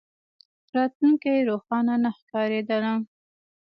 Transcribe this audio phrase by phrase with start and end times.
[0.75, 2.93] راتلونکې روښانه نه ښکارېدله.